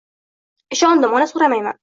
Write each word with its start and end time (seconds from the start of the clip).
Ishondim, 0.77 1.15
ona, 1.19 1.29
so'ramayman. 1.35 1.79